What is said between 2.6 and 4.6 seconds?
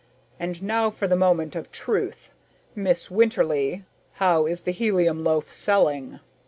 Miss Winterly, how